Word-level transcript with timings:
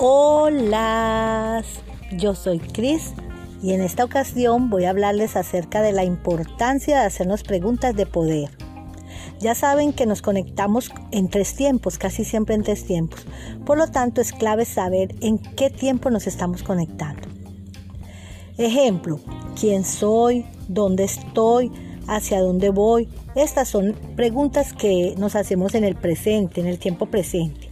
Hola, 0.00 1.64
yo 2.12 2.36
soy 2.36 2.60
Cris 2.60 3.14
y 3.60 3.72
en 3.72 3.80
esta 3.80 4.04
ocasión 4.04 4.70
voy 4.70 4.84
a 4.84 4.90
hablarles 4.90 5.34
acerca 5.34 5.82
de 5.82 5.90
la 5.90 6.04
importancia 6.04 7.00
de 7.00 7.06
hacernos 7.06 7.42
preguntas 7.42 7.96
de 7.96 8.06
poder. 8.06 8.48
Ya 9.40 9.56
saben 9.56 9.92
que 9.92 10.06
nos 10.06 10.22
conectamos 10.22 10.92
en 11.10 11.28
tres 11.28 11.56
tiempos, 11.56 11.98
casi 11.98 12.24
siempre 12.24 12.54
en 12.54 12.62
tres 12.62 12.84
tiempos. 12.84 13.26
Por 13.66 13.76
lo 13.76 13.88
tanto, 13.88 14.20
es 14.20 14.32
clave 14.32 14.66
saber 14.66 15.16
en 15.20 15.38
qué 15.38 15.68
tiempo 15.68 16.10
nos 16.10 16.28
estamos 16.28 16.62
conectando. 16.62 17.22
Ejemplo, 18.56 19.18
quién 19.58 19.84
soy, 19.84 20.46
dónde 20.68 21.02
estoy, 21.02 21.72
hacia 22.06 22.40
dónde 22.40 22.70
voy. 22.70 23.08
Estas 23.34 23.68
son 23.68 23.96
preguntas 24.14 24.72
que 24.74 25.16
nos 25.18 25.34
hacemos 25.34 25.74
en 25.74 25.82
el 25.82 25.96
presente, 25.96 26.60
en 26.60 26.68
el 26.68 26.78
tiempo 26.78 27.06
presente. 27.06 27.67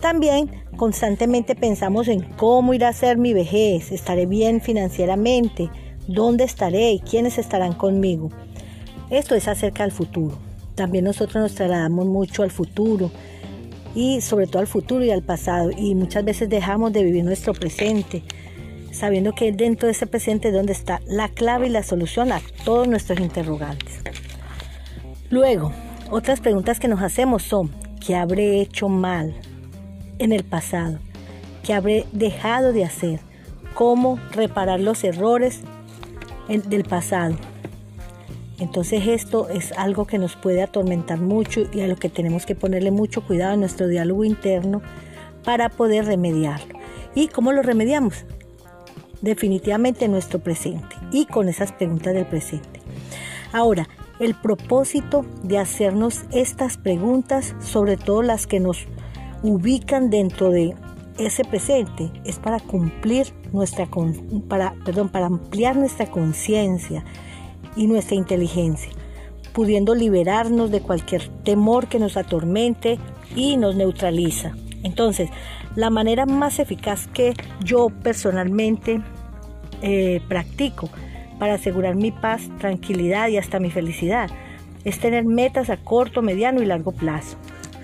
También 0.00 0.50
constantemente 0.76 1.54
pensamos 1.54 2.08
en 2.08 2.20
cómo 2.20 2.74
irá 2.74 2.88
a 2.88 2.92
ser 2.92 3.18
mi 3.18 3.32
vejez, 3.34 3.90
estaré 3.90 4.26
bien 4.26 4.60
financieramente, 4.60 5.70
dónde 6.06 6.44
estaré 6.44 6.92
y 6.92 7.00
quiénes 7.00 7.38
estarán 7.38 7.72
conmigo. 7.72 8.30
Esto 9.10 9.34
es 9.34 9.48
acerca 9.48 9.82
del 9.82 9.92
futuro. 9.92 10.38
También 10.74 11.04
nosotros 11.04 11.42
nos 11.42 11.54
trasladamos 11.54 12.06
mucho 12.06 12.42
al 12.42 12.50
futuro 12.50 13.10
y 13.94 14.20
sobre 14.20 14.46
todo 14.46 14.60
al 14.60 14.68
futuro 14.68 15.04
y 15.04 15.10
al 15.10 15.22
pasado 15.22 15.70
y 15.76 15.94
muchas 15.94 16.24
veces 16.24 16.48
dejamos 16.48 16.92
de 16.92 17.02
vivir 17.02 17.24
nuestro 17.24 17.52
presente 17.52 18.22
sabiendo 18.92 19.32
que 19.32 19.52
dentro 19.52 19.86
de 19.86 19.92
ese 19.92 20.06
presente 20.06 20.48
es 20.48 20.54
donde 20.54 20.72
está 20.72 21.00
la 21.06 21.28
clave 21.28 21.66
y 21.66 21.70
la 21.70 21.82
solución 21.82 22.32
a 22.32 22.40
todos 22.64 22.88
nuestros 22.88 23.20
interrogantes. 23.20 24.00
Luego, 25.30 25.72
otras 26.10 26.40
preguntas 26.40 26.80
que 26.80 26.88
nos 26.88 27.02
hacemos 27.02 27.42
son, 27.42 27.70
¿qué 28.04 28.16
habré 28.16 28.60
hecho 28.60 28.88
mal? 28.88 29.34
En 30.18 30.32
el 30.32 30.44
pasado, 30.44 30.98
que 31.62 31.74
habré 31.74 32.06
dejado 32.12 32.72
de 32.72 32.84
hacer, 32.84 33.20
cómo 33.74 34.18
reparar 34.32 34.80
los 34.80 35.04
errores 35.04 35.60
del 36.48 36.84
pasado. 36.84 37.36
Entonces 38.58 39.06
esto 39.06 39.48
es 39.48 39.72
algo 39.72 40.06
que 40.06 40.18
nos 40.18 40.34
puede 40.34 40.62
atormentar 40.62 41.20
mucho 41.20 41.62
y 41.72 41.80
a 41.80 41.86
lo 41.86 41.96
que 41.96 42.08
tenemos 42.08 42.44
que 42.44 42.56
ponerle 42.56 42.90
mucho 42.90 43.24
cuidado 43.24 43.54
en 43.54 43.60
nuestro 43.60 43.86
diálogo 43.86 44.24
interno 44.24 44.82
para 45.44 45.68
poder 45.68 46.06
remediarlo. 46.06 46.74
¿Y 47.14 47.28
cómo 47.28 47.52
lo 47.52 47.62
remediamos? 47.62 48.24
Definitivamente 49.20 50.06
en 50.06 50.12
nuestro 50.12 50.40
presente 50.40 50.96
y 51.12 51.26
con 51.26 51.48
esas 51.48 51.72
preguntas 51.72 52.14
del 52.14 52.26
presente. 52.26 52.80
Ahora, 53.52 53.88
el 54.18 54.34
propósito 54.34 55.24
de 55.42 55.58
hacernos 55.58 56.24
estas 56.32 56.76
preguntas, 56.76 57.54
sobre 57.60 57.96
todo 57.96 58.22
las 58.22 58.46
que 58.46 58.58
nos 58.58 58.86
ubican 59.42 60.10
dentro 60.10 60.50
de 60.50 60.74
ese 61.18 61.44
presente 61.44 62.10
es 62.24 62.38
para 62.38 62.60
cumplir 62.60 63.26
nuestra 63.52 63.88
para, 64.48 64.74
perdón, 64.84 65.08
para 65.08 65.26
ampliar 65.26 65.76
nuestra 65.76 66.06
conciencia 66.06 67.04
y 67.76 67.86
nuestra 67.86 68.16
inteligencia, 68.16 68.90
pudiendo 69.52 69.94
liberarnos 69.94 70.70
de 70.70 70.80
cualquier 70.80 71.28
temor 71.42 71.88
que 71.88 71.98
nos 71.98 72.16
atormente 72.16 72.98
y 73.34 73.56
nos 73.56 73.74
neutraliza. 73.74 74.52
Entonces, 74.84 75.28
la 75.74 75.90
manera 75.90 76.24
más 76.24 76.58
eficaz 76.60 77.08
que 77.08 77.34
yo 77.64 77.88
personalmente 78.02 79.00
eh, 79.82 80.20
practico 80.28 80.88
para 81.38 81.54
asegurar 81.54 81.94
mi 81.94 82.10
paz, 82.10 82.42
tranquilidad 82.58 83.28
y 83.28 83.36
hasta 83.36 83.60
mi 83.60 83.70
felicidad 83.70 84.30
es 84.84 84.98
tener 84.98 85.24
metas 85.24 85.70
a 85.70 85.76
corto, 85.76 86.22
mediano 86.22 86.62
y 86.62 86.66
largo 86.66 86.92
plazo. 86.92 87.36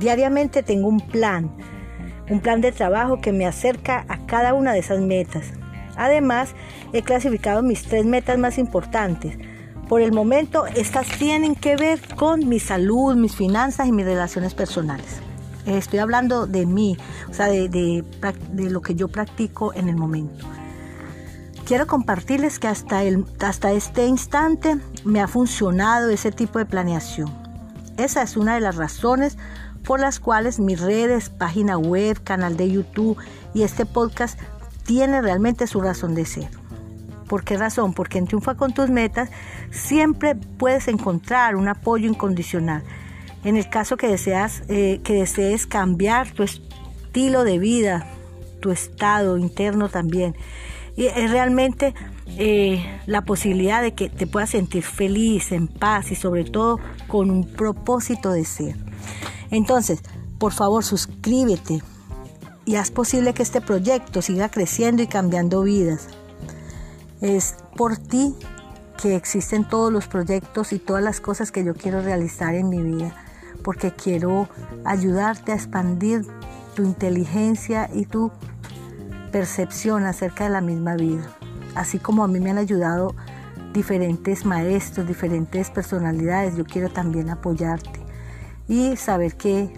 Diariamente 0.00 0.62
tengo 0.62 0.88
un 0.88 1.00
plan, 1.00 1.50
un 2.30 2.40
plan 2.40 2.62
de 2.62 2.72
trabajo 2.72 3.20
que 3.20 3.32
me 3.32 3.44
acerca 3.44 4.06
a 4.08 4.24
cada 4.24 4.54
una 4.54 4.72
de 4.72 4.78
esas 4.78 4.98
metas. 4.98 5.52
Además, 5.94 6.54
he 6.94 7.02
clasificado 7.02 7.62
mis 7.62 7.82
tres 7.82 8.06
metas 8.06 8.38
más 8.38 8.56
importantes. 8.56 9.36
Por 9.90 10.00
el 10.00 10.12
momento, 10.12 10.66
estas 10.66 11.06
tienen 11.18 11.54
que 11.54 11.76
ver 11.76 12.00
con 12.16 12.48
mi 12.48 12.60
salud, 12.60 13.14
mis 13.14 13.36
finanzas 13.36 13.88
y 13.88 13.92
mis 13.92 14.06
relaciones 14.06 14.54
personales. 14.54 15.20
Estoy 15.66 15.98
hablando 15.98 16.46
de 16.46 16.64
mí, 16.64 16.96
o 17.28 17.34
sea, 17.34 17.48
de, 17.48 18.02
lo 18.54 18.80
que 18.80 18.94
yo 18.94 19.08
practico 19.08 19.74
en 19.74 19.90
el 19.90 19.96
momento. 19.96 20.46
Quiero 21.66 21.86
compartirles 21.86 22.58
que 22.58 22.68
hasta, 22.68 23.02
el, 23.02 23.26
hasta 23.40 23.72
este 23.72 24.06
instante 24.06 24.78
me 25.04 25.20
ha 25.20 25.28
funcionado 25.28 26.08
ese 26.08 26.32
tipo 26.32 26.58
de 26.58 26.64
planeación. 26.64 27.30
Esa 27.98 28.22
es 28.22 28.38
una 28.38 28.54
de 28.54 28.62
las 28.62 28.76
razones 28.76 29.36
por 29.84 30.00
las 30.00 30.20
cuales 30.20 30.58
mis 30.58 30.80
redes, 30.80 31.30
página 31.30 31.78
web, 31.78 32.22
canal 32.22 32.56
de 32.56 32.70
YouTube 32.70 33.18
y 33.54 33.62
este 33.62 33.86
podcast 33.86 34.38
tiene 34.84 35.20
realmente 35.22 35.66
su 35.66 35.80
razón 35.80 36.14
de 36.14 36.24
ser. 36.24 36.48
¿Por 37.28 37.44
qué 37.44 37.56
razón? 37.56 37.94
Porque 37.94 38.18
en 38.18 38.26
Triunfa 38.26 38.56
con 38.56 38.74
tus 38.74 38.90
metas 38.90 39.30
siempre 39.70 40.34
puedes 40.34 40.88
encontrar 40.88 41.54
un 41.54 41.68
apoyo 41.68 42.08
incondicional. 42.08 42.82
En 43.44 43.56
el 43.56 43.68
caso 43.70 43.96
que 43.96 44.08
deseas, 44.08 44.64
eh, 44.68 45.00
que 45.04 45.14
desees 45.14 45.66
cambiar 45.66 46.30
tu 46.32 46.42
estilo 46.42 47.44
de 47.44 47.58
vida, 47.58 48.06
tu 48.60 48.72
estado 48.72 49.38
interno 49.38 49.88
también. 49.88 50.34
Y 50.96 51.06
es 51.06 51.30
realmente 51.30 51.94
eh, 52.36 52.84
la 53.06 53.22
posibilidad 53.22 53.80
de 53.80 53.94
que 53.94 54.08
te 54.08 54.26
puedas 54.26 54.50
sentir 54.50 54.82
feliz, 54.82 55.52
en 55.52 55.68
paz 55.68 56.10
y 56.10 56.16
sobre 56.16 56.44
todo 56.44 56.80
con 57.06 57.30
un 57.30 57.46
propósito 57.46 58.32
de 58.32 58.44
ser. 58.44 58.89
Entonces, 59.50 60.00
por 60.38 60.52
favor, 60.52 60.84
suscríbete 60.84 61.82
y 62.64 62.76
haz 62.76 62.90
posible 62.90 63.34
que 63.34 63.42
este 63.42 63.60
proyecto 63.60 64.22
siga 64.22 64.48
creciendo 64.48 65.02
y 65.02 65.06
cambiando 65.06 65.62
vidas. 65.62 66.08
Es 67.20 67.56
por 67.76 67.96
ti 67.96 68.34
que 69.00 69.16
existen 69.16 69.66
todos 69.66 69.92
los 69.92 70.06
proyectos 70.06 70.72
y 70.72 70.78
todas 70.78 71.02
las 71.02 71.20
cosas 71.20 71.52
que 71.52 71.64
yo 71.64 71.74
quiero 71.74 72.00
realizar 72.02 72.54
en 72.54 72.68
mi 72.68 72.82
vida, 72.82 73.14
porque 73.64 73.92
quiero 73.92 74.48
ayudarte 74.84 75.52
a 75.52 75.56
expandir 75.56 76.26
tu 76.74 76.82
inteligencia 76.84 77.90
y 77.92 78.06
tu 78.06 78.30
percepción 79.32 80.04
acerca 80.04 80.44
de 80.44 80.50
la 80.50 80.60
misma 80.60 80.96
vida. 80.96 81.36
Así 81.74 81.98
como 81.98 82.24
a 82.24 82.28
mí 82.28 82.40
me 82.40 82.50
han 82.50 82.58
ayudado 82.58 83.14
diferentes 83.72 84.44
maestros, 84.44 85.06
diferentes 85.06 85.70
personalidades, 85.70 86.56
yo 86.56 86.64
quiero 86.64 86.88
también 86.90 87.30
apoyarte 87.30 88.09
y 88.70 88.96
saber 88.96 89.34
que, 89.34 89.68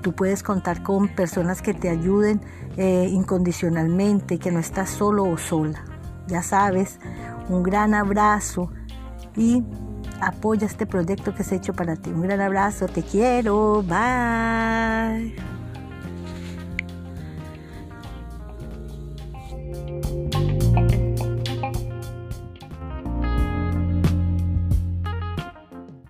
tú 0.00 0.14
puedes 0.14 0.42
contar 0.42 0.82
con 0.82 1.08
personas 1.08 1.60
que 1.60 1.74
te 1.74 1.90
ayuden 1.90 2.40
eh, 2.78 3.06
incondicionalmente, 3.10 4.38
que 4.38 4.50
no 4.50 4.58
estás 4.58 4.88
solo 4.88 5.24
o 5.24 5.36
sola. 5.36 5.84
Ya 6.28 6.42
sabes, 6.42 6.98
un 7.50 7.62
gran 7.62 7.92
abrazo 7.92 8.70
y 9.36 9.62
apoya 10.20 10.66
este 10.66 10.86
proyecto 10.86 11.34
que 11.34 11.44
se 11.44 11.56
ha 11.56 11.58
hecho 11.58 11.74
para 11.74 11.96
ti. 11.96 12.10
Un 12.10 12.22
gran 12.22 12.40
abrazo, 12.40 12.86
te 12.86 13.02
quiero, 13.02 13.82
bye. 13.82 15.51